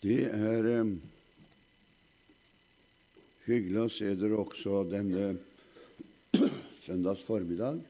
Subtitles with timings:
[0.00, 0.90] Det er eh,
[3.44, 5.34] hyggelig å se dere også denne
[6.86, 7.82] søndags formiddag.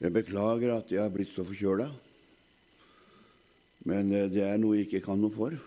[0.00, 1.90] Jeg beklager at jeg har blitt så forkjøla,
[3.92, 5.58] men eh, det er noe jeg ikke kan noe for.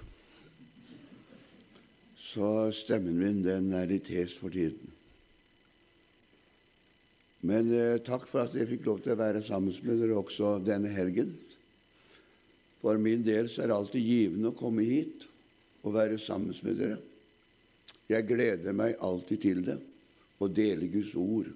[2.18, 4.82] Så stemmen min den er litt hes for tiden.
[7.46, 10.56] Men eh, takk for at jeg fikk lov til å være sammen med dere også
[10.66, 11.38] denne helgen.
[12.80, 15.26] For min del så er det alltid givende å komme hit
[15.84, 17.00] og være sammen med dere.
[18.10, 19.78] Jeg gleder meg alltid til det,
[20.40, 21.50] å dele Guds ord.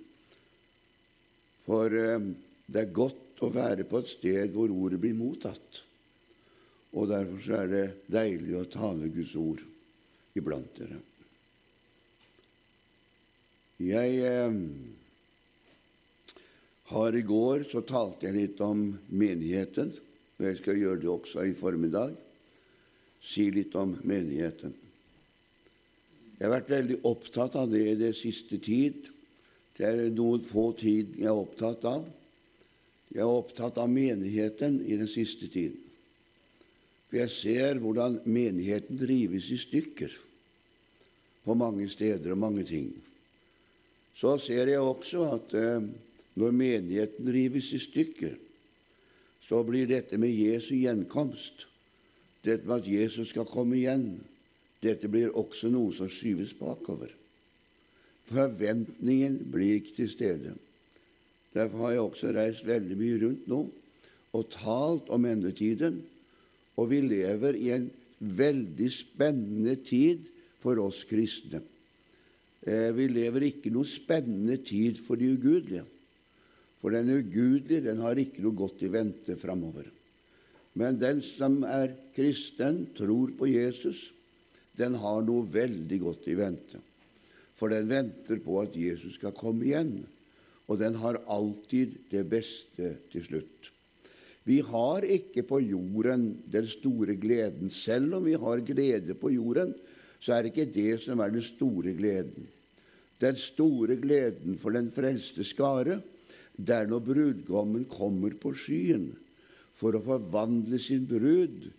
[1.65, 2.27] For eh,
[2.67, 5.81] det er godt å være på et sted hvor ordet blir mottatt.
[6.93, 9.63] Og derfor så er det deilig å tale Guds ord
[10.37, 10.99] iblant dere.
[13.83, 14.57] Jeg eh,
[16.93, 19.89] har I går så talte jeg litt om menigheten
[20.43, 22.11] og jeg skal gjøre det også i formiddag,
[23.23, 24.73] si litt om menigheten.
[26.35, 29.07] Jeg har vært veldig opptatt av det i det siste tid.
[29.77, 32.03] Det er noen få tid jeg er opptatt av.
[33.13, 35.79] Jeg er opptatt av menigheten i den siste tiden.
[37.07, 40.19] For jeg ser hvordan menigheten drives i stykker
[41.45, 42.89] på mange steder og mange ting.
[44.17, 45.85] Så ser jeg også at eh,
[46.35, 48.35] når menigheten drives i stykker,
[49.47, 51.67] så blir dette med Jesu gjenkomst,
[52.43, 54.07] dette med at Jesus skal komme igjen,
[54.83, 57.11] dette blir også noe som skyves bakover.
[58.27, 60.53] Forventningen blir ikke til stede.
[61.53, 63.61] Derfor har jeg også reist veldig mye rundt nå
[64.33, 65.99] og talt om endetiden.
[66.79, 70.23] Og vi lever i en veldig spennende tid
[70.63, 71.61] for oss kristne.
[72.63, 75.83] Eh, vi lever ikke noe spennende tid for de ugudelige.
[76.83, 79.85] For den ugudelige den har ikke noe godt i vente framover.
[80.75, 84.09] Men den som er kristen, tror på Jesus,
[84.75, 86.81] den har noe veldig godt i vente.
[87.55, 90.01] For den venter på at Jesus skal komme igjen,
[90.67, 93.69] og den har alltid det beste til slutt.
[94.43, 97.71] Vi har ikke på jorden den store gleden.
[97.71, 99.71] Selv om vi har glede på jorden,
[100.19, 102.49] så er det ikke det som er den store gleden.
[103.23, 106.01] Den store gleden for den frelste skare,
[106.57, 109.09] det er når brudgommen kommer på skyen
[109.77, 111.69] for å forvandle sin brud,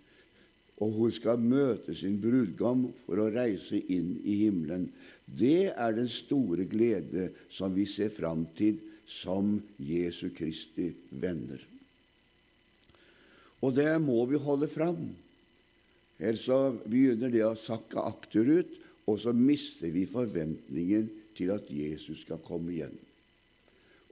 [0.83, 4.89] og hun skal møte sin brudgom for å reise inn i himmelen.
[5.25, 10.91] Det er den store glede som vi ser fram til som Jesu Kristi
[11.21, 11.61] venner.
[13.65, 15.07] Og det må vi holde fram.
[16.19, 18.71] Ellers så begynner det å sakke akterut,
[19.07, 22.95] og så mister vi forventningen til at Jesus skal komme igjen.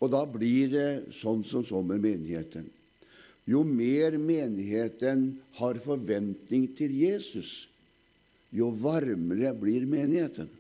[0.02, 2.66] Og da blir det sånn som så med menigheten.
[3.46, 7.66] Jo mer menigheten har forventning til Jesus,
[8.54, 10.50] jo varmere blir menigheten.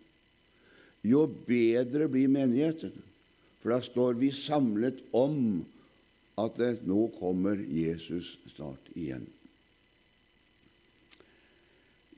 [1.02, 2.94] Jo bedre blir menigheten.
[3.62, 5.62] For da står vi samlet om
[6.38, 9.26] at nå kommer Jesus snart igjen.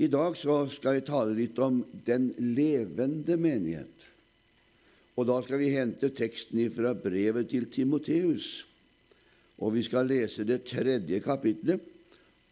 [0.00, 4.08] I dag skal jeg tale litt om den levende menighet.
[5.14, 8.64] Og da skal vi hente teksten fra brevet til Timoteus.
[9.62, 11.82] Og vi skal lese det tredje kapitlet,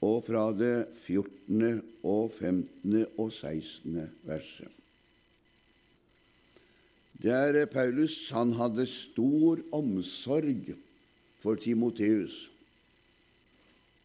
[0.03, 3.07] og fra det 14., og 15.
[3.19, 3.99] og 16.
[4.27, 4.71] verset.
[7.23, 8.31] Det er Paulus.
[8.35, 10.73] Han hadde stor omsorg
[11.39, 12.49] for Timoteus,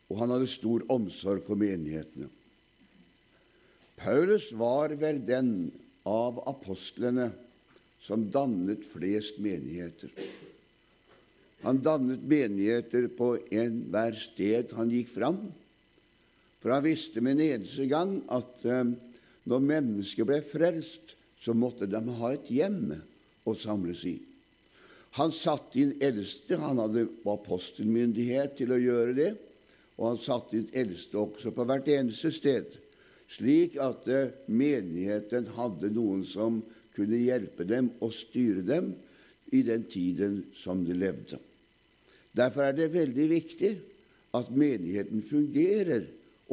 [0.09, 2.29] og han hadde stor omsorg for menighetene.
[3.97, 5.72] Paulus var vel den
[6.06, 7.31] av apostlene
[8.03, 10.12] som dannet flest menigheter.
[11.66, 15.41] Han dannet menigheter på enhver sted han gikk fram,
[16.62, 18.94] for han visste med en eneste gang at eh,
[19.47, 22.96] når mennesker ble frelst, så måtte de ha et hjem
[23.47, 24.18] å samles i.
[25.18, 26.58] Han satte inn eldste.
[26.62, 29.29] Han hadde apostelmyndighet til å gjøre det.
[29.97, 32.67] Og han satte inn eldste også på hvert eneste sted,
[33.32, 36.59] slik at eh, menigheten hadde noen som
[36.97, 38.91] kunne hjelpe dem og styre dem
[39.53, 41.40] i den tiden som de levde.
[42.35, 43.72] Derfor er det veldig viktig
[44.38, 46.03] at menigheten fungerer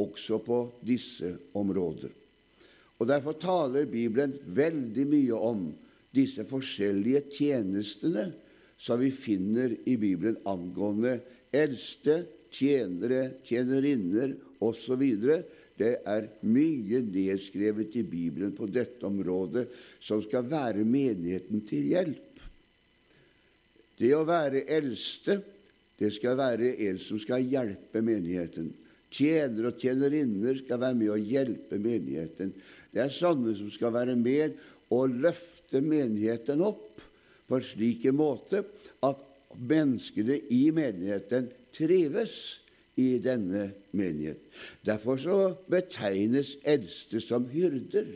[0.00, 2.12] også på disse områder.
[2.98, 5.66] Og Derfor taler Bibelen veldig mye om
[6.14, 8.28] disse forskjellige tjenestene
[8.78, 11.18] som vi finner i Bibelen angående
[11.54, 12.22] eldste,
[12.54, 15.02] tjenere, tjenerinner osv.
[15.78, 19.66] Det er mye nedskrevet i Bibelen på dette området
[20.02, 22.30] som skal være menigheten til hjelp.
[23.98, 25.40] Det å være eldste,
[25.98, 28.72] det skal være en som skal hjelpe menigheten
[29.14, 32.50] Tjenere og tjenerinner skal være med og hjelpe menigheten.
[32.90, 34.56] Det er sånne som skal være med
[34.94, 37.02] og løfte menigheten opp
[37.46, 38.64] på en slik måte
[39.06, 39.22] at
[39.54, 42.63] menneskene i menigheten trives
[43.00, 44.40] i denne menighet.
[44.86, 45.38] Derfor så
[45.70, 48.06] betegnes eldste som hyrder,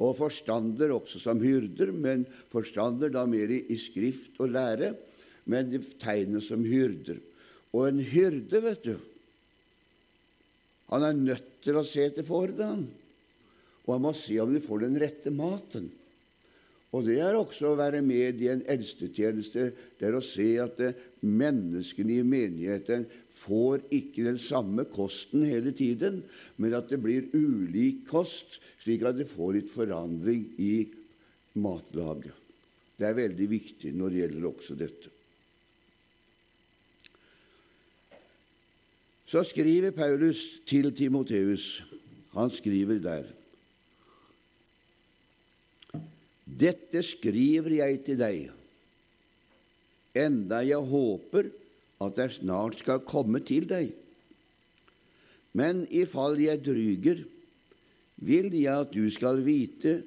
[0.00, 4.94] og forstander også som hyrder, men forstander da mer i, skrift og lære,
[5.50, 7.20] men de betegnes som hyrder.
[7.76, 8.96] Og en hyrde, vet du,
[10.90, 12.86] han er nødt til å se til fårene, han.
[13.86, 15.86] Og han må se om de får den rette maten.
[16.90, 19.68] Og det er også å være med i en eldstetjeneste.
[19.98, 23.06] Det er å se at eh, menneskene i menigheten
[23.40, 26.22] får ikke den samme kosten hele tiden,
[26.56, 30.74] men at det blir ulik kost, slik at det får litt forandring i
[31.60, 32.36] matlaget.
[33.00, 35.12] Det er veldig viktig når det gjelder også dette.
[39.30, 41.82] Så skriver Paulus til Timoteus.
[42.34, 43.28] Han skriver der
[46.60, 48.50] Dette skriver jeg til deg,
[50.16, 51.50] enda jeg håper
[52.00, 53.92] at jeg snart skal komme til deg.
[55.56, 57.22] Men ifall jeg dryger,
[58.20, 60.00] vil jeg at du skal vite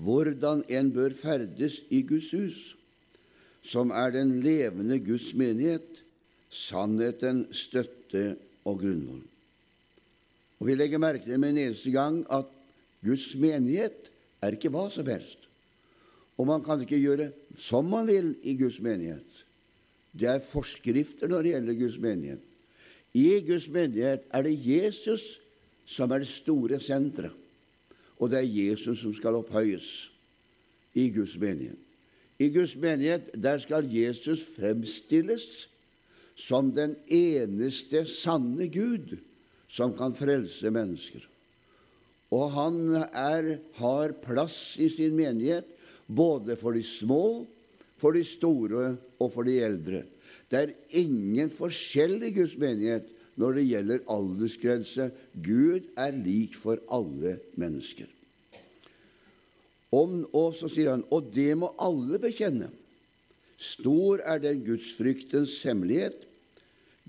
[0.00, 2.60] hvordan en bør ferdes i Guds hus,
[3.62, 6.00] som er den levende Guds menighet,
[6.50, 9.26] sannheten, støtte og grunnvoll.
[10.60, 12.48] Og Vi legger merke til med en eneste gang at
[13.04, 14.10] Guds menighet
[14.42, 15.39] er ikke hva som helst.
[16.40, 17.28] Og man kan ikke gjøre
[17.60, 19.44] som man vil i Guds menighet.
[20.16, 22.46] Det er forskrifter når det gjelder Guds menighet.
[23.12, 25.24] I Guds menighet er det Jesus
[25.90, 27.34] som er det store senteret,
[28.20, 30.10] og det er Jesus som skal opphøyes
[30.94, 31.78] i Guds menighet.
[32.40, 35.66] I Guds menighet der skal Jesus fremstilles
[36.40, 39.18] som den eneste sanne Gud
[39.68, 41.26] som kan frelse mennesker.
[42.30, 45.66] Og han er, har plass i sin menighet
[46.10, 47.46] både for de små,
[48.00, 50.02] for de store og for de eldre.
[50.50, 53.06] Det er ingen forskjell i Guds menighet
[53.40, 55.10] når det gjelder aldersgrense.
[55.44, 58.08] Gud er lik for alle mennesker.
[59.90, 62.70] Om, og så sier han, og det må alle bekjenne.
[63.60, 66.26] Stor er den gudsfryktens hemmelighet.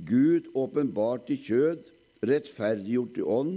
[0.02, 1.84] Gud åpenbart i kjød,
[2.26, 3.54] rettferdiggjort i ånd,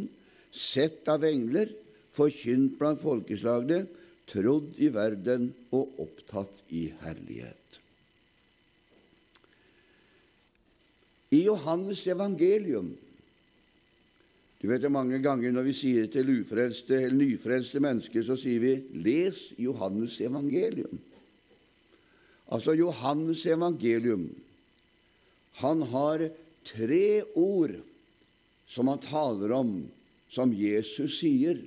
[0.54, 1.72] sett av engler,
[2.14, 3.86] forkynt blant folkeslagene,
[4.30, 7.80] trodd i verden og opptatt i herlighet.
[11.34, 12.94] I Johannes evangelium
[14.64, 18.62] Du vet det mange ganger når vi sier til ufrelste eller nyfrelste mennesker, så sier
[18.62, 21.02] vi 'les Johannes evangelium'.
[22.48, 24.30] Altså Johannes evangelium.
[25.60, 26.30] Han har
[26.64, 27.76] tre ord
[28.66, 29.84] som han taler om,
[30.30, 31.60] som Jesus sier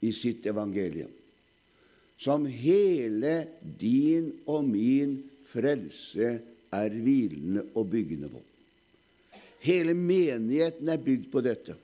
[0.00, 1.10] i sitt evangelium
[2.18, 5.18] som hele din og min
[5.50, 6.38] frelse
[6.74, 8.42] er hvilende og byggende på.
[9.64, 11.76] Hele menigheten er bygd på dette.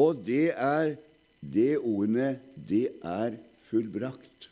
[0.00, 0.94] Og det er
[1.40, 3.36] det ordene det er
[3.68, 4.48] fullbrakt.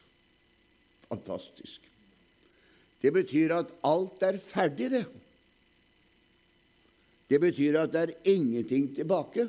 [1.09, 1.85] Fantastisk.
[3.03, 5.05] Det betyr at alt er ferdig, det.
[7.29, 9.47] Det betyr at det er ingenting tilbake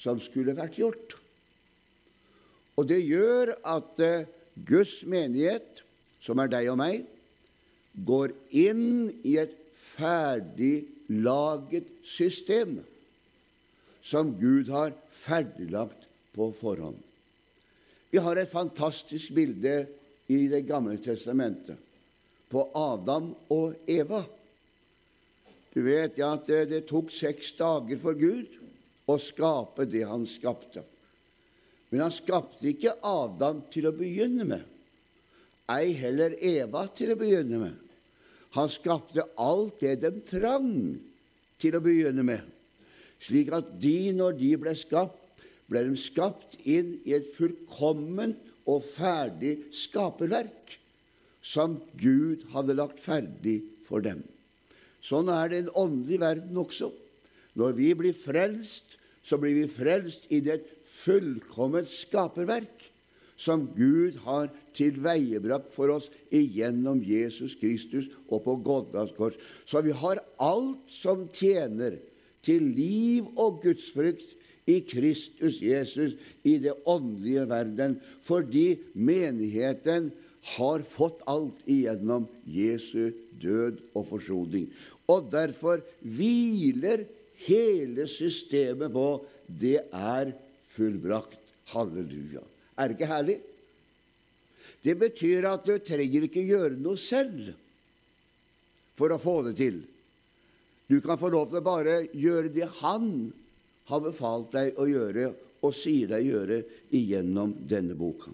[0.00, 1.16] som skulle vært gjort.
[2.80, 5.82] Og det gjør at eh, Guds menighet,
[6.20, 7.04] som er deg og meg,
[7.92, 9.54] går inn i et
[9.92, 12.80] ferdiglaget system
[14.02, 16.98] som Gud har ferdiglagt på forhånd.
[18.12, 19.86] Vi har et fantastisk bilde
[20.32, 21.76] i Det gamle testamentet
[22.52, 24.22] på Adam og Eva.
[25.72, 28.46] Du vet ja, at det tok seks dager for Gud
[29.08, 30.84] å skape det han skapte.
[31.92, 34.62] Men han skapte ikke Adam til å begynne med,
[35.70, 37.76] ei heller Eva til å begynne med.
[38.56, 40.72] Han skapte alt det de trang
[41.60, 42.40] til å begynne med,
[43.22, 48.84] slik at de, når de ble skapt, ble de skapt inn i et fullkomment og
[48.94, 50.76] ferdig skaperverk
[51.42, 54.20] som Gud hadde lagt ferdig for dem.
[55.02, 56.92] Sånn er det i den åndelige verden også.
[57.58, 58.96] Når vi blir frelst,
[59.26, 60.60] så blir vi frelst i det
[61.02, 62.88] fullkomment skaperverk
[63.42, 69.38] som Gud har tilveiebrakt for oss igjennom Jesus Kristus og på Goldas kors.
[69.66, 71.98] Så vi har alt som tjener
[72.44, 74.38] til liv og gudsfrykt
[74.70, 76.14] i Kristus Jesus
[76.46, 80.12] i det åndelige verden, fordi menigheten
[80.54, 83.10] har fått alt igjennom Jesu
[83.42, 84.68] død og forsoning.
[85.10, 87.04] Og derfor hviler
[87.46, 89.06] hele systemet på.
[89.46, 90.32] Det er
[90.76, 91.38] fullbrakt.
[91.72, 92.42] Halleluja.
[92.78, 93.38] Er det ikke herlig?
[94.82, 97.52] Det betyr at du trenger ikke gjøre noe selv
[98.98, 99.78] for å få det til.
[100.90, 103.30] Du kan få lov til å bare gjøre det Han
[103.88, 106.58] har befalt deg å gjøre, og sier deg å gjøre
[106.98, 108.32] igjennom denne boka.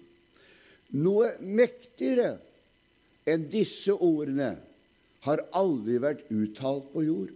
[0.97, 2.39] Noe mektigere
[3.29, 4.55] enn disse ordene
[5.27, 7.33] har aldri vært uttalt på jord,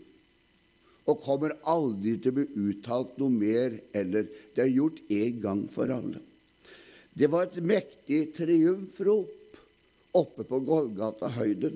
[1.03, 5.63] og kommer aldri til å bli uttalt noe mer eller Det er gjort en gang
[5.71, 6.21] for alle.
[7.13, 9.59] Det var et mektig triumfrop
[10.17, 11.75] oppe på Golgata-høyden.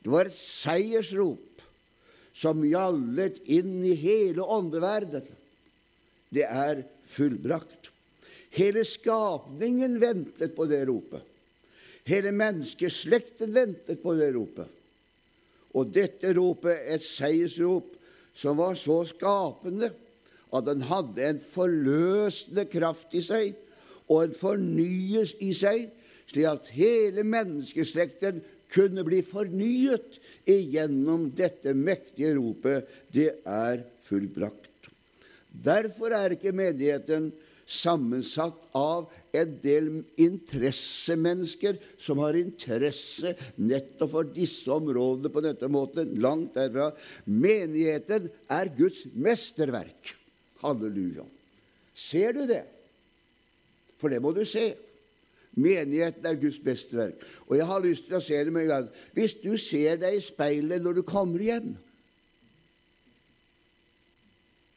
[0.00, 1.62] Det var et seiersrop
[2.36, 5.24] som gjallet inn i hele åndeverden.
[6.30, 7.90] Det er fullbrakt.
[8.50, 11.22] Hele skapningen ventet på det ropet.
[12.08, 14.68] Hele menneskeslekten ventet på det ropet.
[15.76, 17.92] Og dette ropet, et seiersrop,
[18.40, 19.90] som var så skapende
[20.50, 23.52] at den hadde en forløsende kraft i seg
[24.10, 25.90] og en fornyes i seg,
[26.30, 30.18] slik at hele menneskeslekten kunne bli fornyet
[30.48, 34.90] igjennom dette mektige ropet 'Det er fullbrakt'.
[35.50, 37.32] Derfor er ikke menigheten
[37.70, 46.16] sammensatt av en del interessemennesker som har interesse nettopp for disse områdene på dette måten,
[46.22, 46.90] langt derfra.
[47.30, 50.14] Menigheten er Guds mesterverk.
[50.64, 51.24] Halleluja.
[51.94, 52.64] Ser du det?
[54.00, 54.72] For det må du se.
[55.60, 57.22] Menigheten er Guds mesterverk.
[57.48, 58.90] Og jeg har lyst til å se det med en gang.
[59.14, 61.72] Hvis du ser deg i speilet når du kommer hjem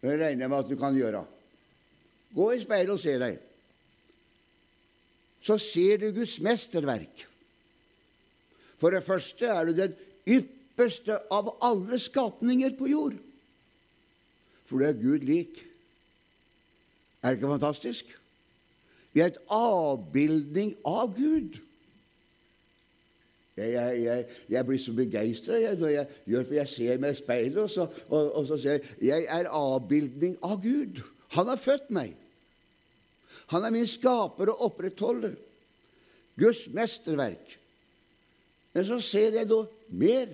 [0.04, 1.22] Det regner jeg med at du kan gjøre.
[2.34, 3.38] Gå i speilet og se deg.
[5.44, 7.28] Så ser du Guds mesterverk.
[8.80, 9.94] For det første er du den
[10.28, 13.20] ypperste av alle skapninger på jord.
[14.66, 15.60] For du er Gud lik.
[17.22, 18.10] Er det ikke fantastisk?
[19.14, 21.60] Vi er et avbildning av Gud.
[23.54, 27.20] Jeg, jeg, jeg, jeg blir så begeistra når jeg gjør for jeg ser meg i
[27.20, 31.04] speilet, og så, og, og så sier jeg jeg er avbildning av Gud.
[31.38, 32.16] Han har født meg.
[33.54, 35.36] Han er min skaper og opprettholder.
[36.40, 37.58] Guds mesterverk.
[38.74, 40.32] Men så ser jeg noe mer.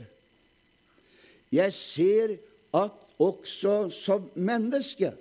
[1.51, 2.37] Jeg ser
[2.79, 5.11] at også som menneske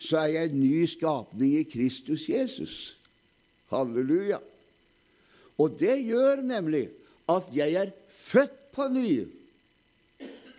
[0.00, 2.74] så er jeg en ny skapning i Kristus Jesus.
[3.68, 4.38] Halleluja.
[5.60, 6.86] Og det gjør nemlig
[7.28, 9.10] at jeg er født på ny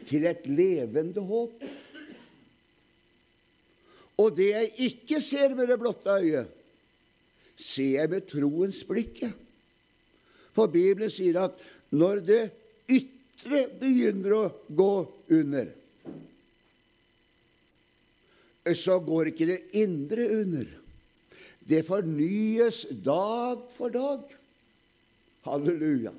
[0.05, 1.63] til et levende håp.
[4.19, 6.49] Og det jeg ikke ser med det blotte øyet,
[7.55, 9.33] ser jeg med troens blikket.
[10.51, 11.61] For Bibelen sier at
[11.95, 12.41] når det
[12.91, 14.93] ytre begynner å gå
[15.37, 15.69] under,
[18.77, 20.67] så går ikke det indre under.
[21.65, 24.25] Det fornyes dag for dag.
[25.47, 26.11] Halleluja.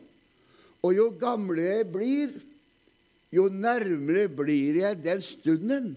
[0.82, 2.32] Og jo gamle jeg blir,
[3.32, 5.92] jo nærmere blir jeg den stunden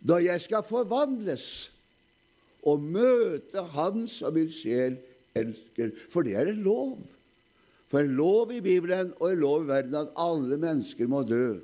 [0.00, 1.46] da jeg skal forvandles
[2.68, 4.98] og møte Han som min sjel
[5.36, 5.92] elsker.
[6.12, 6.98] For det er en lov.
[7.90, 11.58] For en lov i Bibelen og en lov i verden at alle mennesker må dø.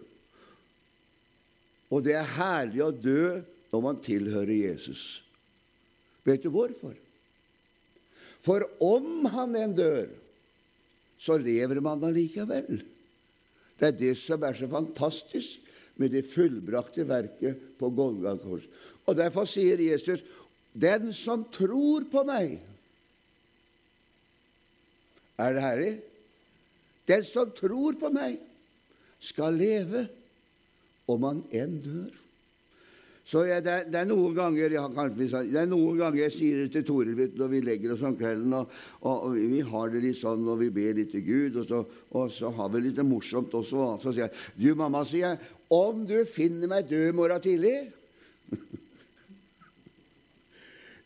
[1.93, 3.37] Og det er herlig å dø
[3.71, 5.23] når man tilhører Jesus.
[6.27, 6.97] Vet du hvorfor?
[8.43, 10.11] For om han enn dør,
[11.19, 12.83] så lever man allikevel.
[13.77, 15.66] Det er det som er så fantastisk
[15.97, 18.59] med det fullbrakte verket på Golgata
[19.07, 20.21] Og Derfor sier Jesus,
[20.75, 22.61] 'Den som tror på meg'
[25.39, 25.95] Er det herlig?
[27.09, 28.39] Den som tror på meg,
[29.21, 30.07] skal leve
[31.13, 32.15] om han enn dør.
[33.27, 36.35] Så jeg, det, er, det, er noen ganger jeg, kanskje, det er noen ganger jeg
[36.35, 39.91] sier det til Toril når vi legger oss om kvelden, og, og, og, vi har
[39.91, 41.81] det litt sånn, og vi ber litt til Gud, og så,
[42.15, 43.89] og så har vi litt morsomt også.
[44.03, 47.77] Så sier jeg, 'Du, mamma', sier jeg, om du finner meg død i morgen tidlig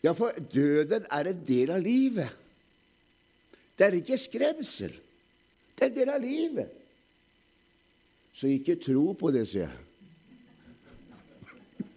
[0.04, 2.30] Ja, for døden er en del av livet.
[3.76, 4.94] Det er ikke skremsel.
[5.76, 6.68] Det er en del av livet.
[8.32, 9.76] Så ikke tro på det, sier jeg.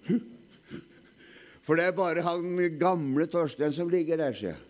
[1.64, 2.44] For det er bare han
[2.76, 4.64] gamle Torstein som ligger der, sier jeg.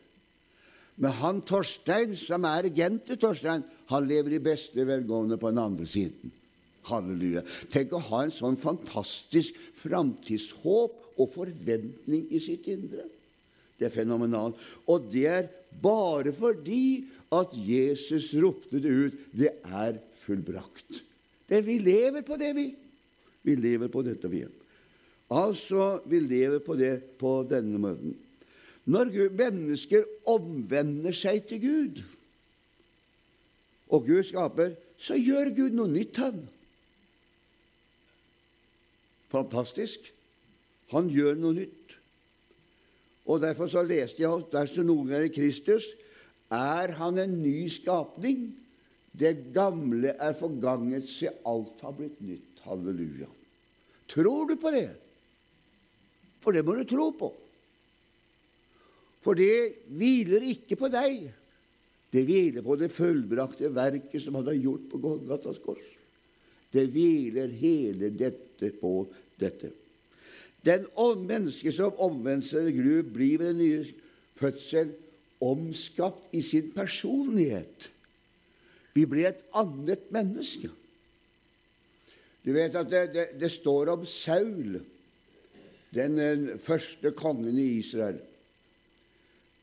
[1.02, 5.62] Men han Torstein, som er agent til Torstein, han lever i beste velgående på den
[5.64, 6.34] andre siden.
[6.88, 7.44] Halleluja.
[7.72, 13.06] Tenk å ha en sånn fantastisk framtidshåp og forventning i sitt indre.
[13.78, 14.60] Det er fenomenalt.
[14.90, 15.50] Og det er
[15.84, 19.22] bare fordi at Jesus ropte det ut.
[19.34, 21.02] Det er fullbrakt.
[21.50, 22.68] Det Vi lever på det, vi.
[23.44, 24.46] Vi lever på dette vi.
[25.34, 28.16] Altså, vi lever på det på denne måten.
[28.86, 32.02] Når Gud, mennesker omvender seg til Gud,
[33.94, 36.42] og Gud skaper, så gjør Gud noe nytt, han.
[39.34, 40.06] Fantastisk.
[40.94, 41.98] Han gjør noe nytt.
[43.26, 45.88] Og Derfor så leste jeg at dersom noen er i Kristus,
[46.54, 48.52] er han en ny skapning.
[49.14, 52.62] Det gamle er forganget, se, alt har blitt nytt.
[52.66, 53.30] Halleluja.
[54.10, 54.90] Tror du på det?
[56.44, 57.30] For det må du tro på.
[59.24, 61.30] For det hviler ikke på deg.
[62.14, 65.86] Det hviler på det fullbrakte verket som han har gjort på Golgatas kors.
[66.74, 69.06] Det hviler hele dette på
[69.44, 69.72] dette.
[70.64, 70.88] Den
[71.28, 73.84] menneske som omvendte seg Gud, blir ved den nye
[74.40, 74.94] fødsel
[75.44, 77.90] omskapt i sin personlighet.
[78.94, 80.70] Vi blir et annet menneske.
[82.44, 84.80] Du vet at det, det, det står om Saul,
[85.94, 88.20] den, den, første kongen i Israel,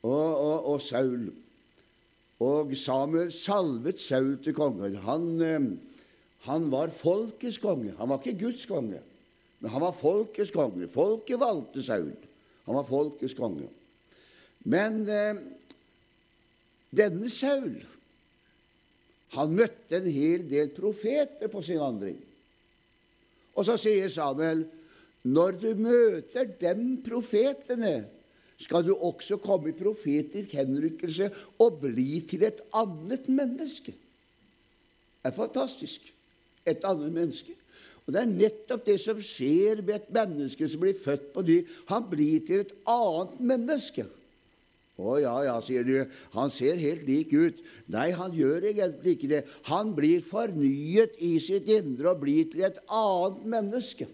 [0.02, 1.28] og, og, og, Saul.
[2.40, 4.94] Og Samuel salvet Saul til konge.
[5.04, 5.66] Han, eh,
[6.49, 7.92] han var folkets konge.
[7.99, 9.02] Han var ikke Guds konge.
[9.61, 10.88] Men han var folkets konge.
[10.88, 12.12] Folket valgte Saul.
[12.67, 13.69] Han var folkets konge.
[14.69, 15.40] Men eh,
[16.97, 17.79] denne Saul
[19.37, 22.17] han møtte en hel del profeter på sin vandring.
[23.55, 24.64] Og så sier Samuel,
[25.23, 28.00] når du møter dem profetene,
[28.61, 31.31] skal du også komme i profetisk henrykkelse
[31.62, 33.95] og bli til et annet menneske.
[35.21, 36.11] Det er fantastisk.
[36.69, 37.55] Et annet menneske.
[38.11, 41.61] Og Det er nettopp det som skjer med et menneske som blir født på ny.
[41.87, 44.02] Han blir til et annet menneske.
[44.99, 45.95] Å ja, ja, sier du,
[46.35, 47.61] han ser helt lik ut.
[47.87, 49.45] Nei, han gjør egentlig ikke det.
[49.71, 54.11] Han blir fornyet i sitt indre og blir til et annet menneske.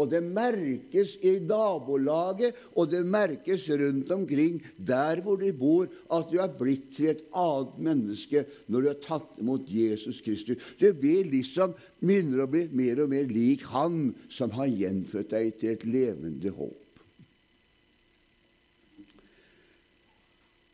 [0.00, 6.30] Og det merkes i nabolaget, og det merkes rundt omkring der hvor du bor, at
[6.32, 10.56] du er blitt til et annet menneske når du har tatt imot Jesus Kristus.
[10.80, 11.74] Du blir liksom
[12.08, 16.54] minner å bli mer og mer lik Han som har gjenfødt deg til et levende
[16.56, 16.86] håp.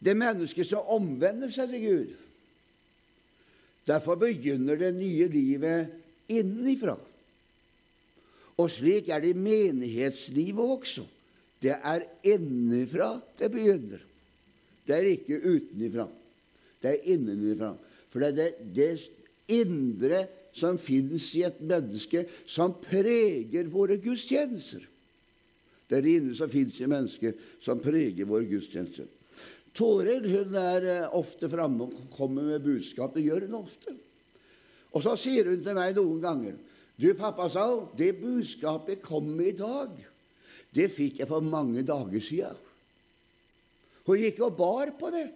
[0.07, 2.15] Det mennesket som omvender seg til Gud.
[3.87, 5.95] Derfor begynner det nye livet
[6.31, 6.95] innenfra.
[8.57, 11.05] Og slik er det i menighetslivet også.
[11.61, 14.01] Det er innenfra det begynner.
[14.87, 16.07] Det er ikke utenifra.
[16.83, 17.73] Det er innenfra.
[18.12, 20.25] For det er det, det indre
[20.57, 24.85] som finnes i et menneske, som preger våre gudstjenester.
[25.87, 29.11] Det er det indre som finnes i mennesket, som preger våre gudstjenester.
[29.77, 33.12] Toril hun er eh, ofte framme og kommer med budskap.
[33.14, 33.92] Det gjør hun ofte.
[34.97, 36.57] Og så sier hun til meg noen ganger
[36.97, 39.93] du, pappa, sa hun, det budskapet kom i dag.
[40.73, 42.63] Det fikk jeg for mange dager siden.
[44.07, 45.27] Hun gikk og bar på det.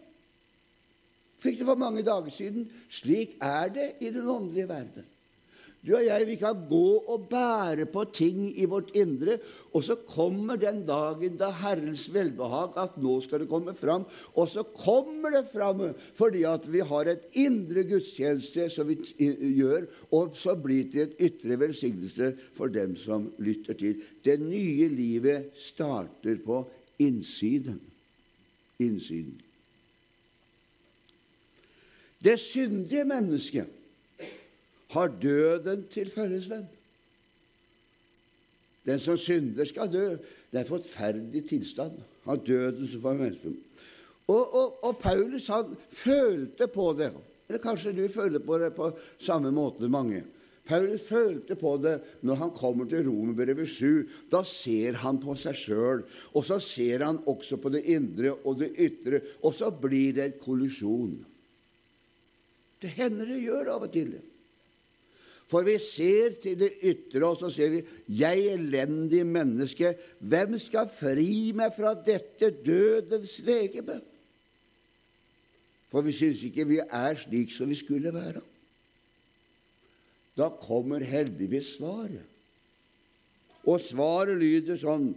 [1.41, 2.69] Fikk det for mange dager siden.
[2.93, 5.10] Slik er det i den åndelige verden.
[5.81, 9.39] Du og jeg vi kan gå og bære på ting i vårt indre,
[9.73, 14.05] og så kommer den dagen da Herrens velbehag at nå skal det komme fram.
[14.37, 15.81] Og så kommer det fram
[16.19, 18.99] fordi at vi har et indre gudstjeneste som vi
[19.57, 24.05] gjør, og så blir det et ytre velsignelse for dem som lytter til.
[24.21, 26.61] Det nye livet starter på
[27.01, 27.81] innsiden.
[28.85, 29.41] Innsiden.
[32.21, 33.80] Det syndige mennesket
[34.91, 36.69] har døden til følgesvenn.
[38.87, 40.07] Den som synder, skal dø.
[40.51, 42.01] Det er en forferdelig tilstand.
[42.29, 43.55] av døden som menneske.
[44.31, 47.11] Og, og, og, Paulus han følte på det.
[47.49, 50.23] Eller kanskje du føler på det på samme måte, mange.
[50.69, 54.05] Paulus følte på det når han kommer til Romerbrevet 7.
[54.31, 56.05] Da ser han på seg sjøl,
[56.37, 60.29] og så ser han også på det indre og det ytre, og så blir det
[60.29, 61.17] en kollisjon.
[62.81, 64.15] Det hender det gjør av og til.
[65.51, 70.87] For vi ser til det ytre, og så ser vi 'Jeg elendig menneske, hvem skal
[70.89, 74.01] fri meg fra dette dødens legeme?'
[75.91, 78.41] For vi syns ikke vi er slik som vi skulle være.
[80.39, 82.23] Da kommer heldigvis svaret.
[83.67, 85.11] Og svaret lyder sånn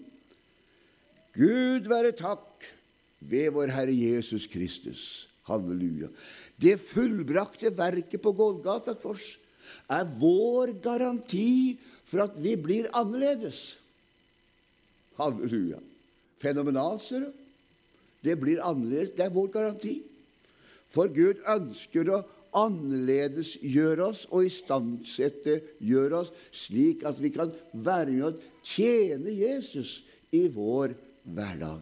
[1.33, 2.65] Gud være takk
[3.21, 5.29] ved vår Herre Jesus Kristus.
[5.47, 6.09] Halleluja.
[6.57, 9.37] Det fullbrakte verket på Golgata kors
[9.91, 11.78] er vår garanti
[12.10, 13.76] for at vi blir annerledes.
[15.17, 15.80] Halleluja.
[16.41, 17.32] Fenomenalt, ser du.
[18.23, 19.13] Det blir annerledes.
[19.17, 19.97] Det er vår garanti.
[20.93, 22.23] For Gud ønsker å
[22.54, 30.02] annerledesgjøre oss og istandsette gjøre oss slik at vi kan være med å tjene Jesus
[30.34, 31.82] i vår hverdag.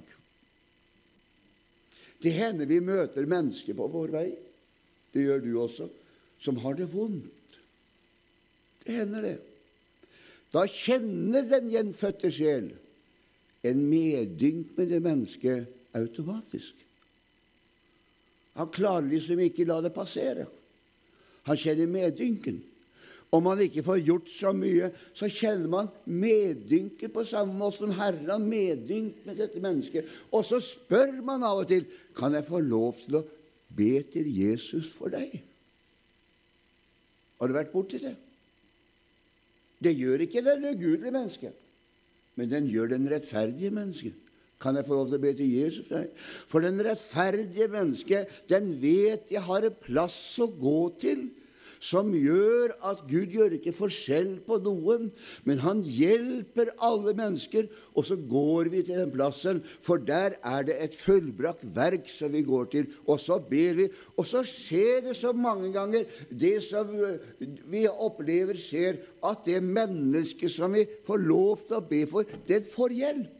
[2.22, 4.30] Det hender vi møter mennesker på vår vei,
[5.12, 5.90] det gjør du også,
[6.42, 7.41] som har det vondt.
[8.94, 9.38] Hender, det.
[10.52, 12.72] Da kjenner den gjenfødte sjel
[13.68, 16.76] en medynk med det mennesket automatisk.
[18.58, 20.48] Han klarer liksom ikke la det passere.
[21.48, 22.60] Han kjenner medynken.
[23.32, 27.94] Om han ikke får gjort så mye, så kjenner man meddynken på samme måte som
[27.96, 30.10] Herren har medynk med dette mennesket.
[30.36, 31.86] Og så spør man av og til
[32.18, 33.24] kan jeg få lov til å
[33.72, 35.38] be til Jesus for deg.
[37.40, 38.18] Har du vært borti det?
[39.82, 41.56] Det gjør ikke det ugudelige mennesket,
[42.38, 44.18] men den gjør den rettferdige mennesket.
[44.62, 45.88] Kan jeg få lov til å be til Jesus
[46.50, 51.24] for den rettferdige mennesket, den vet jeg har en plass å gå til
[51.82, 55.10] som gjør at Gud gjør ikke forskjell på noen,
[55.50, 57.66] men han hjelper alle mennesker.
[57.98, 62.32] Og så går vi til den plassen, for der er det et fullbrakt verk som
[62.36, 62.88] vi går til.
[63.10, 66.94] Og så ber vi, og så skjer det så mange ganger det som
[67.42, 72.62] vi opplever skjer, at det mennesket som vi får lov til å be for, det
[72.70, 73.38] får hjelp.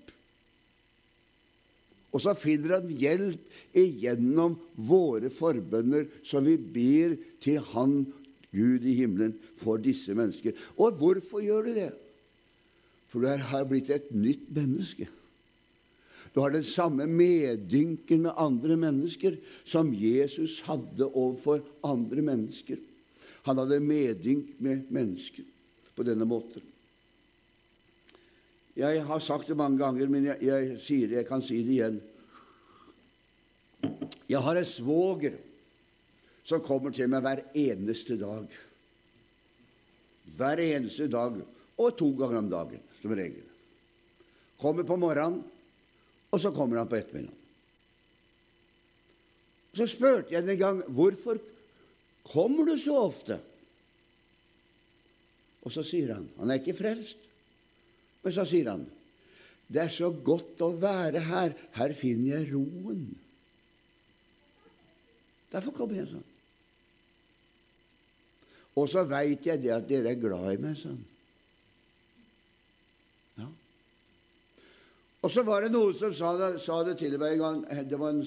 [2.12, 8.02] Og så finner han hjelp igjennom våre forbønner som vi ber til Han
[8.52, 10.56] Gud i himmelen for disse mennesker.
[10.78, 11.90] Og hvorfor gjør du det?
[13.12, 15.08] For du har blitt et nytt menneske.
[16.32, 19.36] Du har den samme meddynken med andre mennesker
[19.68, 22.80] som Jesus hadde overfor andre mennesker.
[23.48, 25.48] Han hadde meddynk med mennesker
[25.96, 26.64] på denne måten.
[28.80, 32.00] Jeg har sagt det mange ganger, men jeg, jeg, sier, jeg kan si det igjen.
[34.32, 35.36] Jeg har en svoger
[36.48, 38.48] som kommer til meg hver eneste dag.
[40.38, 41.38] Hver eneste dag,
[41.82, 43.46] og to ganger om dagen, som regel.
[44.62, 45.42] Kommer på morgenen,
[46.32, 47.38] og så kommer han på ettermiddagen.
[49.72, 51.40] Så spurte jeg en gang hvorfor
[52.28, 53.38] kommer du så ofte.
[55.62, 57.22] Og så sier han Han er ikke frelst.
[58.22, 58.84] Men så sier han
[59.72, 61.54] det er så godt å være her.
[61.78, 63.06] Her finner jeg roen.
[65.54, 66.26] Derfor kommer jeg sånn.
[68.80, 71.00] Og så veit jeg det at dere er glad i meg, sånn.
[73.42, 73.48] Ja.
[75.22, 78.00] Og så var det noen som sa det, sa det til meg en gang Det
[78.00, 78.24] var en,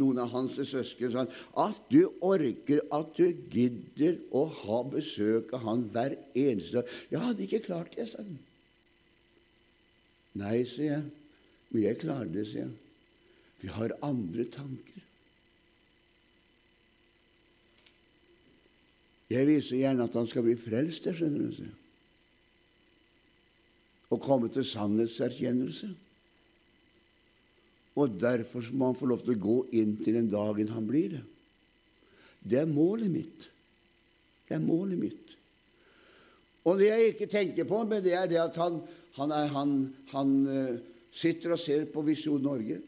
[0.00, 1.30] noen av hans søsken sånn
[1.62, 6.92] At du orker, at du gidder å ha besøk av han hver eneste dag.
[7.14, 8.36] Jeg hadde ikke klart det, sa han.
[10.38, 11.08] Nei, sier jeg.
[11.70, 12.76] Men jeg klarer det, sier jeg.
[13.62, 14.97] Vi har andre tanker.
[19.28, 21.66] Jeg viser gjerne at han skal bli frelst, jeg skjønner du.
[24.08, 25.90] Og komme til sannhetserkjennelse.
[27.98, 31.18] Og derfor må han få lov til å gå inn til den dagen han blir
[31.18, 31.24] det.
[32.38, 33.48] Det er målet mitt.
[34.48, 35.34] Det er målet mitt.
[36.68, 38.78] Og det jeg ikke tenker på, men det er det at han,
[39.18, 39.74] han, er, han,
[40.12, 40.78] han uh,
[41.12, 42.78] sitter og ser på Visjon Norge.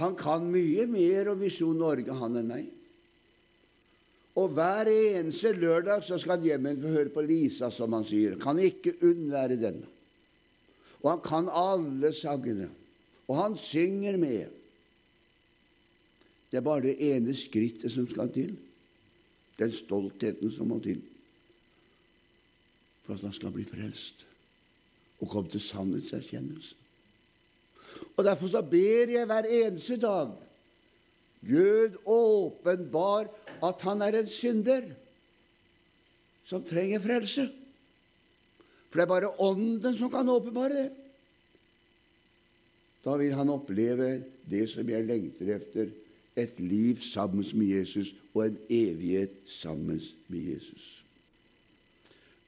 [0.00, 2.75] Han kan mye mer om Visjon Norge, han enn meg.
[4.36, 8.04] Og hver eneste lørdag så skal han hjem igjen å høre på Lisa, som han
[8.04, 8.36] sier.
[8.40, 9.80] Kan ikke unnvære den.
[11.00, 12.68] Og han kan alle sangene.
[13.26, 14.52] Og han synger med.
[16.50, 18.52] Det er bare det ene skrittet som skal til.
[19.56, 21.00] Den stoltheten som må til
[23.06, 24.24] for at han skal bli frelst
[25.22, 26.74] og komme til sannhetserkjennelse.
[28.16, 30.34] Og Derfor så ber jeg hver eneste dag
[31.46, 33.28] Gud åpenbar
[33.64, 34.88] at han er en synder
[36.46, 37.46] som trenger frelse.
[38.90, 40.88] For det er bare Ånden som kan åpenbare det.
[43.06, 44.10] Da vil han oppleve
[44.50, 45.90] det som jeg lengter efter,
[46.36, 51.04] et liv sammen med Jesus og en evighet sammen med Jesus.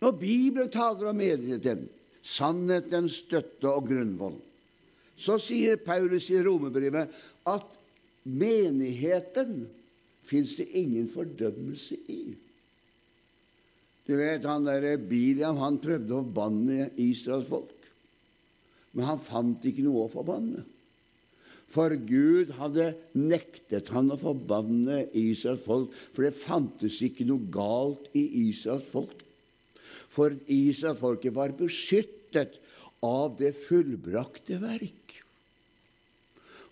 [0.00, 1.88] Når Bibelen taler om menigheten,
[2.22, 4.36] sannhetens støtte og grunnvoll,
[5.18, 7.08] så sier Paulus i romerbrevet
[7.48, 7.78] at
[8.28, 9.64] menigheten
[10.28, 12.22] fins det ingen fordømmelse i.
[14.08, 17.74] Du vet, han der Biliam han prøvde å banne Israels folk.
[18.96, 20.64] Men han fant ikke noe å forbanne.
[21.68, 28.08] For Gud hadde nektet han å forbanne Israels folk, for det fantes ikke noe galt
[28.16, 29.20] i Israels folk.
[30.08, 32.56] For Israelsfolket var beskyttet
[33.04, 35.18] av det fullbrakte verk.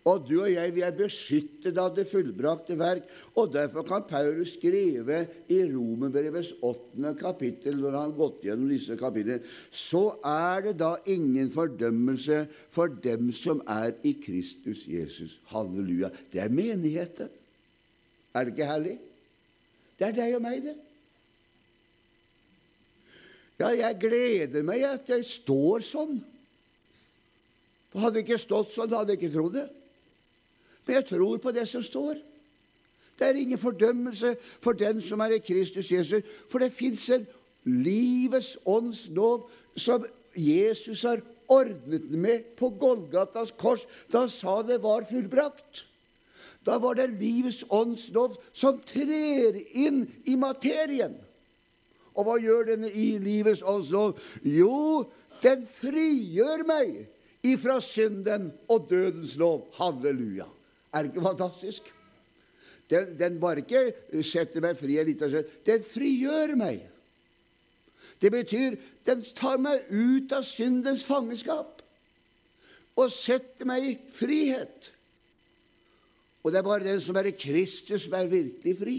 [0.06, 3.08] Og du og jeg vi er beskyttet av det fullbrakte verk.
[3.34, 8.94] Og derfor kan Paulus skrive i Romerbrevets åttende kapittel, når han har gått gjennom disse
[9.00, 9.42] kapitlene,
[9.74, 15.40] så er det da ingen fordømmelse for dem som er i Kristus Jesus.
[15.50, 16.12] Halleluja.
[16.30, 17.32] Det er menigheten.
[18.36, 18.98] Er det ikke herlig?
[19.98, 20.76] Det er deg og meg, det.
[23.56, 26.18] Ja, jeg gleder meg at jeg står sånn.
[27.96, 29.66] Hadde det ikke stått sånn, hadde jeg ikke trodd det.
[30.86, 32.18] Men jeg tror på det som står.
[33.18, 37.26] Det er ingen fordømmelse for den som er i Kristus Jesus, for det fins en
[37.64, 40.04] livets ånds lov som
[40.36, 45.84] Jesus har ordnet med på Golgatas kors da han sa det var fullbrakt.
[46.66, 51.14] Da var det livets ånds lov som trer inn i materien.
[52.16, 54.16] Og hva gjør denne i livets ånds lov?
[54.42, 55.06] Jo,
[55.42, 57.04] den frigjør meg
[57.46, 59.68] ifra synden og dødens lov.
[59.78, 60.48] Halleluja.
[60.92, 61.92] Er det ikke fantastisk?
[62.90, 65.56] Den, den bare ikke setter meg fri en liten stund.
[65.66, 66.84] Den frigjør meg.
[68.22, 71.82] Det betyr den tar meg ut av syndens fangenskap
[72.96, 74.92] og setter meg i frihet.
[76.40, 78.98] Og det er bare den som er i Kristus, som er virkelig fri.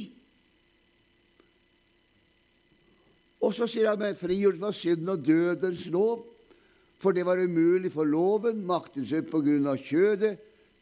[3.42, 6.26] Og så sier han meg frigjort fra synden og dødens lov,
[6.98, 10.36] for det var umulig for loven, maktens ut på grunn av kjødet.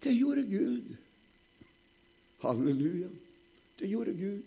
[0.04, 0.96] Det gjorde Gud.
[2.44, 3.10] Halleluja.
[3.80, 4.44] Det gjorde Gud.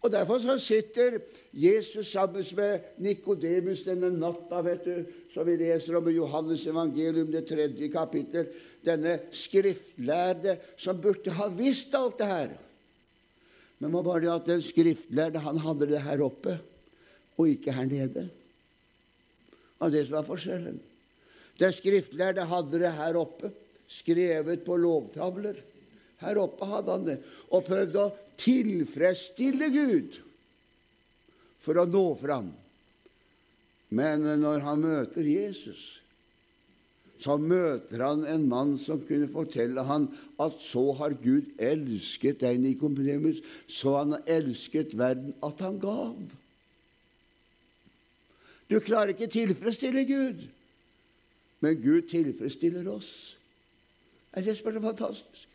[0.00, 1.18] Og Derfor så sitter
[1.52, 7.28] Jesus sammen med Nikodemus denne natta, vet du, som vi leser om i Johannes evangelium,
[7.32, 8.48] det tredje kapittel.
[8.84, 12.54] Denne skriftlærde som burde ha visst alt det her.
[13.80, 16.56] Men var bare det at den skriftlærde han hadde det her oppe,
[17.36, 18.28] og ikke her nede.
[19.80, 20.80] Og det som var forskjellen.
[21.60, 23.52] Den skriftlærde hadde det her oppe,
[23.90, 25.58] skrevet på lovtavler.
[26.20, 27.18] Her oppe hadde han det.
[27.50, 30.18] Og prøvde å tilfredsstille Gud
[31.60, 32.52] for å nå fram.
[33.90, 36.00] Men når han møter Jesus,
[37.20, 40.06] så møter han en mann som kunne fortelle han
[40.40, 46.14] at så har Gud elsket deg, Nikodemus, så han har elsket verden at han gav.
[48.70, 50.46] Du klarer ikke tilfredsstille Gud,
[51.60, 53.10] men Gud tilfredsstiller oss.
[54.32, 55.46] Er det så fantastisk?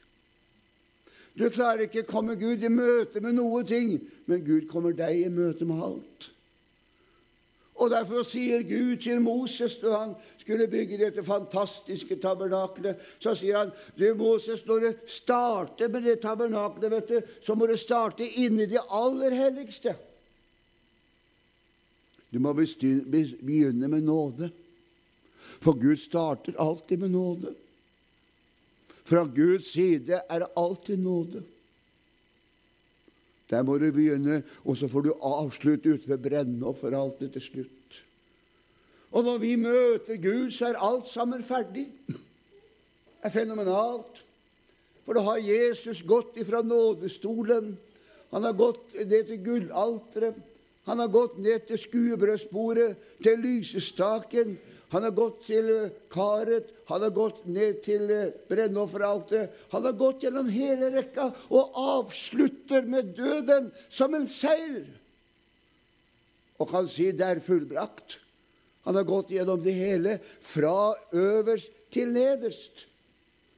[1.35, 5.25] Du klarer ikke å komme Gud i møte med noe ting, men Gud kommer deg
[5.25, 6.29] i møte med alt.
[7.75, 13.59] Og Derfor sier Gud til Moses da han skulle bygge dette fantastiske tabernaklet, så sier
[13.59, 18.27] han du Moses, når du starter med det tabernaklet, vet du, så må du starte
[18.39, 19.91] inni det aller helligste.
[22.31, 24.49] Du må begynne med nåde,
[25.59, 27.51] for Gud starter alltid med nåde.
[29.05, 31.43] Fra Guds side er det alltid nåde.
[33.49, 37.99] Der må du begynne, og så får du avslutte ute ved brennofferaltet til slutt.
[39.15, 41.85] Og når vi møter Gud, så er alt sammen ferdig.
[42.09, 44.23] Det er fenomenalt.
[45.05, 47.75] For da har Jesus gått ifra nådestolen.
[48.33, 50.37] Han har gått ned til gullalteret.
[50.85, 54.57] Han har gått ned til skuebrødsbordet, til lysestaken.
[54.91, 55.71] Han har gått til
[56.13, 58.11] karet, han har gått ned til
[58.49, 59.53] brennofferalteret.
[59.71, 64.85] Han har gått gjennom hele rekka og avslutter med døden som en seier.
[66.61, 68.19] Og kan si det er fullbrakt.
[68.85, 72.85] Han har gått gjennom det hele, fra øverst til nederst.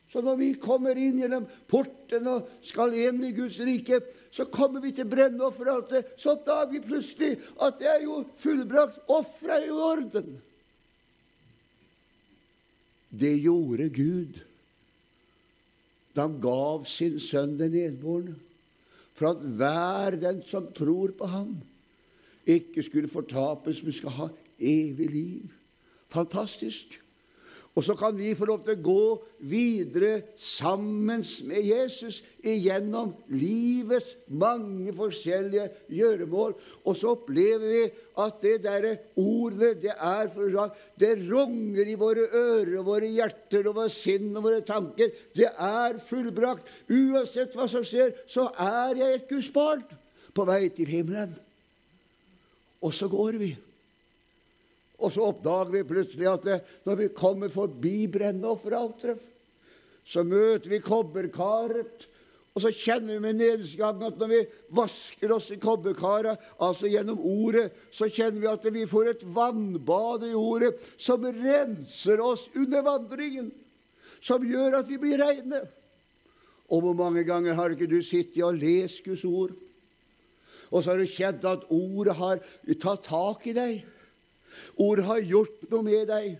[0.08, 4.00] Så når vi kommer inn gjennom porten og skal inn i Guds rike,
[4.32, 9.02] så kommer vi til brennofferalteret, så oppdager vi plutselig at det er jo fullbrakt.
[9.12, 10.38] Offeret er i orden.
[13.20, 14.44] Det gjorde Gud
[16.18, 18.34] da han gav sin sønn den enbårne,
[19.14, 21.52] for at hver den som tror på ham,
[22.48, 24.28] ikke skulle fortapes, men skal ha
[24.58, 25.52] evig liv.
[26.10, 26.96] Fantastisk.
[27.78, 29.02] Og så kan vi få lov til å gå
[29.52, 36.56] videre sammen med Jesus igjennom livets mange forskjellige gjøremål.
[36.90, 37.84] Og så opplever vi
[38.24, 43.70] at det derre ordet, det er for Det runger i våre ører og våre hjerter
[43.70, 45.14] og våre sinn og våre tanker.
[45.38, 46.66] Det er fullbrakt.
[46.90, 49.86] Uansett hva som skjer, så er jeg et Guds barn
[50.34, 51.38] på vei til himmelen.
[52.82, 53.54] Og så går vi.
[54.98, 59.20] Og så oppdager vi plutselig at det, når vi kommer forbi brennofferalteret,
[60.08, 62.08] så møter vi kobberkaret.
[62.56, 64.40] Og så kjenner vi med nedgangen at når vi
[64.74, 70.26] vasker oss i kobberkaret, altså gjennom ordet, så kjenner vi at vi får et vannbad
[70.26, 73.52] i ordet som renser oss under vandringen.
[74.22, 75.62] som gjør at vi blir reine.
[76.68, 79.54] Og hvor mange ganger har ikke du sittet og lest Guds ord,
[80.68, 82.42] og så har du kjent at ordet har
[82.82, 83.86] tatt tak i deg?
[84.76, 86.38] Ordet har gjort noe med deg.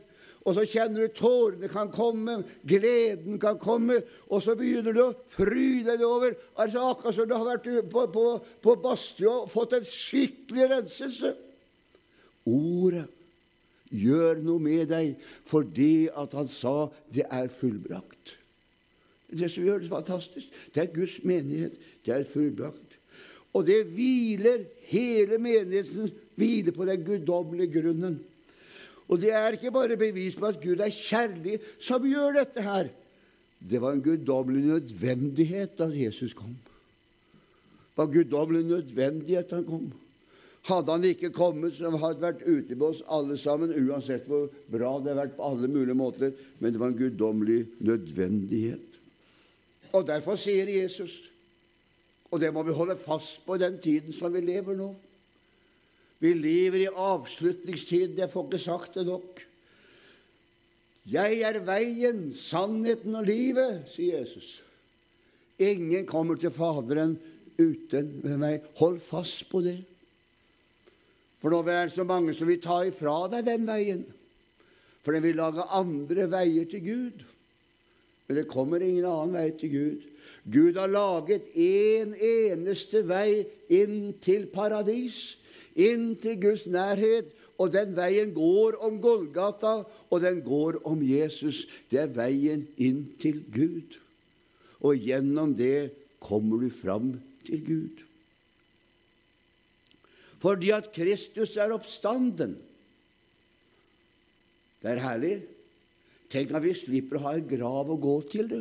[0.48, 4.00] Og så kjenner du tårene kan komme, gleden kan komme,
[4.32, 8.06] og så begynner du å fryde deg over altså Akkurat som du har vært på,
[8.14, 8.24] på,
[8.64, 11.34] på badstua og fått en skikkelig renselse.
[12.48, 13.04] Ordet
[13.92, 15.16] gjør noe med deg
[15.48, 18.36] fordi at han sa 'det er fullbrakt'.
[19.28, 21.76] Det som gjør det fantastisk, det er Guds menighet.
[22.06, 22.87] Det er fullbrakt.
[23.58, 28.20] Og det hviler Hele menigheten hviler på den guddommelige grunnen.
[29.08, 32.90] Og det er ikke bare bevis på at Gud er kjærlig som gjør dette her.
[33.60, 36.56] Det var en guddommelig nødvendighet da Jesus kom.
[36.56, 39.88] Det var guddommelig nødvendighet han kom.
[40.68, 44.50] Hadde han ikke kommet, så hadde han vært ute med oss alle sammen, uansett hvor
[44.72, 46.36] bra det har vært på alle mulige måter.
[46.60, 49.00] Men det var en guddommelig nødvendighet.
[49.96, 51.16] Og derfor sier Jesus,
[52.32, 54.94] og det må vi holde fast på i den tiden som vi lever nå
[56.20, 58.18] Vi lever i avslutningstiden.
[58.18, 59.44] Jeg får ikke sagt det nok.
[61.06, 64.64] Jeg er veien, sannheten og livet, sier Jesus.
[65.62, 67.14] Ingen kommer til Faderen
[67.62, 68.10] uten
[68.42, 68.66] meg.
[68.82, 69.78] Hold fast på det.
[71.38, 74.04] For nå er det så mange som vil ta ifra deg den veien.
[75.06, 77.26] For den vil lage andre veier til Gud.
[78.28, 80.08] Men det kommer ingen annen vei til Gud.
[80.46, 85.38] Gud har laget én en eneste vei inn til paradis,
[85.76, 87.34] inn til Guds nærhet.
[87.58, 89.82] Og den veien går om Golgata,
[90.14, 91.66] og den går om Jesus.
[91.90, 93.98] Det er veien inn til Gud.
[94.86, 95.90] Og gjennom det
[96.22, 97.16] kommer du fram
[97.48, 98.04] til Gud
[100.42, 102.58] fordi at Kristus er oppstanden.
[104.82, 105.38] Det er herlig.
[106.30, 108.60] Tenk at vi slipper å ha en grav å gå til, du.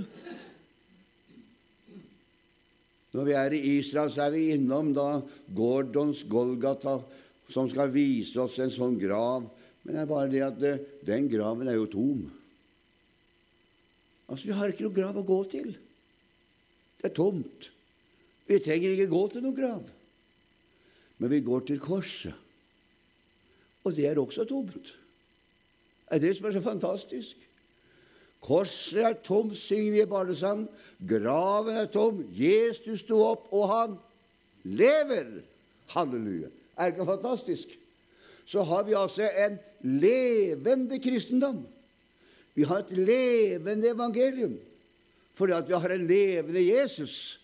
[3.17, 5.23] Når vi er i Israel, så er vi innom da
[5.57, 6.99] Gordons Golgata,
[7.49, 9.47] som skal vise oss en sånn grav.
[9.87, 10.75] Men det er bare det at det,
[11.07, 12.27] den graven er jo tom.
[14.27, 15.73] Altså, Vi har ikke noe grav å gå til.
[17.01, 17.71] Det er tomt.
[18.51, 19.89] Vi trenger ikke gå til noen grav.
[21.17, 22.35] Men vi går til korset,
[23.87, 24.91] og det er også tomt.
[24.91, 27.47] Det er det som er så fantastisk.
[28.47, 30.67] Korset er tomt, synger vi i barnesang.
[31.09, 32.23] Graven er tom.
[32.31, 33.97] Jesus sto opp, og han
[34.65, 35.41] lever.
[35.95, 36.53] Halleluja.
[36.77, 37.75] Er det ikke fantastisk?
[38.47, 41.65] Så har vi altså en levende kristendom.
[42.55, 44.57] Vi har et levende evangelium
[45.37, 47.41] fordi at vi har en levende Jesus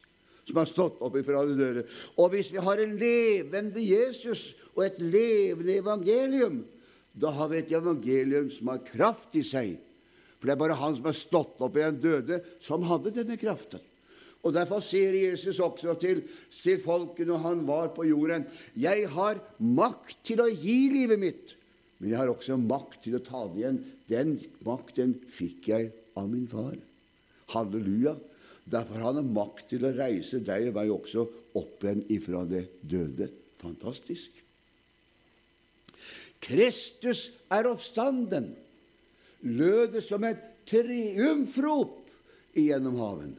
[0.49, 1.83] som har stått opp ifra de døde.
[2.17, 6.62] Og hvis vi har en levende Jesus og et levende evangelium,
[7.12, 9.75] da har vi et evangelium som har kraft i seg.
[10.43, 13.37] For det er bare han som har stått opp i en døde, som hadde denne
[13.39, 13.79] kraften.
[14.43, 18.43] Og Derfor sier Jesus også til, til folket når han var på jorden,
[18.75, 21.55] 'Jeg har makt til å gi livet mitt,
[22.01, 24.35] men jeg har også makt til å ta det igjen.' Den
[24.67, 26.75] makten fikk jeg av min far.
[27.55, 28.17] Halleluja.
[28.67, 31.23] Derfor har han makt til å reise deg og meg også
[31.55, 33.31] opp igjen ifra det døde.
[33.63, 34.43] Fantastisk.
[36.43, 38.51] Kristus er oppstanden,
[39.43, 41.99] lød det som et triumfrop
[42.59, 43.33] igjennom haven.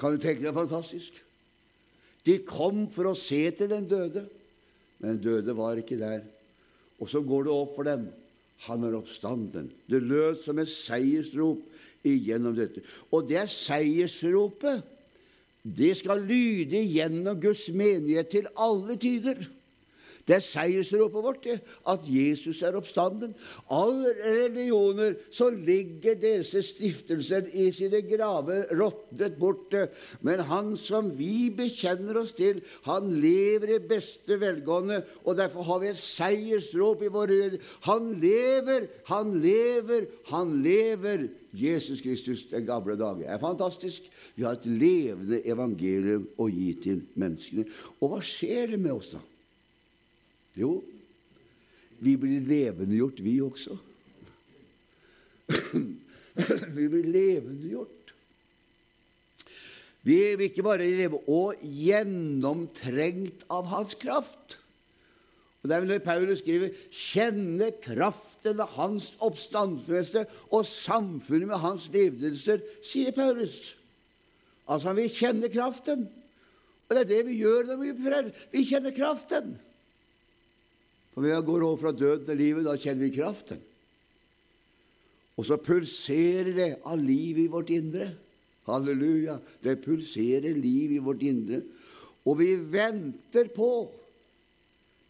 [0.00, 1.20] Kan du tenke deg fantastisk?
[2.24, 4.24] De kom for å se til den døde,
[4.98, 6.24] men den døde var ikke der.
[7.02, 8.06] Og så går det opp for dem.
[8.64, 9.68] Han er oppstanden.
[9.90, 11.60] Det lød som et seiersrop
[12.06, 12.80] igjennom dette.
[13.12, 14.84] Og det er seiersropet.
[15.64, 19.40] Det skal lyde gjennom Guds menighet til alle tider.
[20.24, 21.58] Det er seiersropet vårt, det,
[21.90, 23.34] at Jesus er oppstanden.
[23.68, 29.82] Alle religioner så ligger disse stiftelser i sine graver råtnet borte.
[30.24, 35.02] Men han som vi bekjenner oss til, han lever i beste velgående.
[35.28, 41.28] Og derfor har vi et seiersrop i våre Han lever, han lever, han lever.
[41.54, 43.28] Jesus Kristus den gamle dager.
[43.28, 44.08] Er fantastisk.
[44.34, 47.68] Vi har et levende evangelium å gi til menneskene.
[48.00, 49.22] Og hva skjer det med oss, da?
[50.58, 50.78] Jo,
[51.98, 53.76] vi blir levendegjort, vi også.
[56.76, 58.12] vi blir levendegjort.
[60.04, 64.58] Vi vil ikke bare leve og gjennomtrengt av Hans kraft.
[65.64, 71.56] Og Det er vel når Paulus skriver 'kjenne kraften av hans oppstandsmesse og samfunnet med
[71.56, 73.72] hans levelser', sier Paulus.
[74.68, 76.04] Altså han vil kjenne kraften.
[76.88, 78.44] Og det er det vi gjør når vi blir frelst.
[78.52, 79.56] Vi kjenner kraften.
[81.14, 83.60] For når vi går over fra død til livet, da kjenner vi kraften.
[85.38, 88.08] Og så pulserer det av liv i vårt indre.
[88.66, 89.38] Halleluja.
[89.62, 91.60] Det pulserer liv i vårt indre.
[92.24, 93.70] Og vi venter på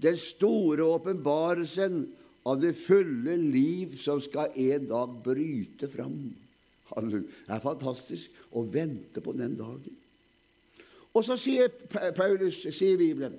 [0.05, 2.03] den store åpenbarelsen
[2.45, 6.19] av det fulle liv som skal en dag bryte fram.
[6.93, 7.29] Halleluja.
[7.47, 10.01] Det er fantastisk å vente på den dagen.
[11.15, 11.71] Og så sier
[12.17, 13.37] Paulus, sier Bibelen,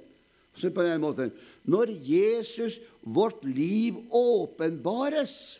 [0.56, 1.32] så på den måten
[1.64, 5.60] Når Jesus, vårt liv, åpenbares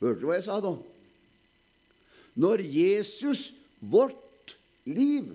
[0.00, 0.74] Hørte du hva jeg sa da?
[2.36, 3.48] Når Jesus,
[3.80, 5.32] vårt liv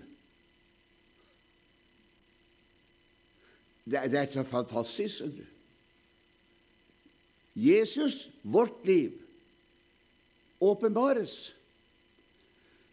[3.92, 5.22] Det, er så fantastisk.
[7.56, 9.12] Jesus, vårt liv,
[10.62, 11.52] åpenbares.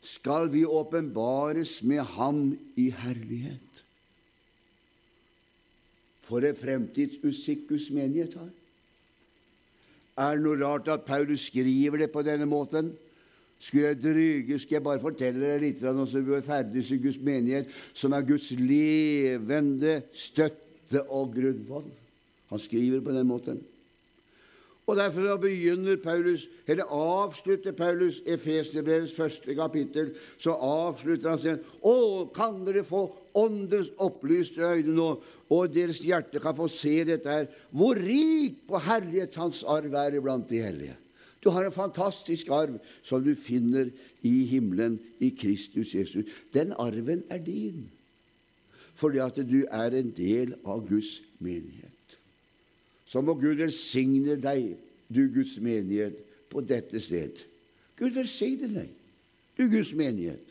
[0.03, 3.68] Skal vi åpenbares med ham i herlighet?
[6.29, 8.51] For en fremtidsutsikt Guds menighet har.
[10.19, 12.91] Er det noe rart at Paulus skriver det på denne måten?
[13.59, 17.19] Skulle jeg dryge, skal jeg bare fortelle deg litt om du er ferdig i Guds
[17.19, 21.89] menighet, som er Guds levende støtte og grunnvoll.
[22.53, 23.59] Han skriver på den måten.
[24.89, 30.15] Og Derfor begynner Paulus, eller avslutter Paulus Efeserbrevets første kapittel.
[30.39, 33.03] Så avslutter han sin Å, kan dere få
[33.37, 35.11] åndens opplyste øyne nå,
[35.49, 37.47] og deres hjerte kan få se dette her.
[37.71, 40.97] Hvor rik på herlighet hans arv er iblant de hellige.
[41.45, 43.93] Du har en fantastisk arv som du finner
[44.27, 46.27] i himmelen i Kristus Jesus.
[46.53, 47.87] Den arven er din,
[48.99, 51.95] fordi at du er en del av Guds menighet
[53.09, 54.75] så må Gud velsigne deg,
[55.09, 56.17] du Guds menighet,
[56.49, 57.41] på dette sted.
[57.97, 58.93] Gud velsigne deg,
[59.57, 60.45] du Guds menighet.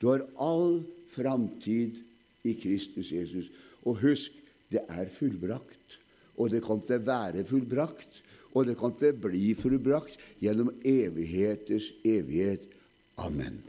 [0.00, 1.98] Du har all framtid
[2.44, 3.48] i Kristus Jesus.
[3.88, 4.36] Og husk,
[4.70, 5.98] det er fullbrakt.
[6.38, 8.22] Og det kan til å være fullbrakt.
[8.54, 12.66] Og det kan til å bli fullbrakt gjennom evigheters evighet.
[13.20, 13.60] Amen.